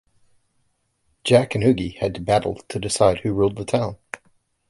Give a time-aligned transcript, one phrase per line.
[1.23, 3.97] Jack and Oogie had a battle to decide who ruled the town.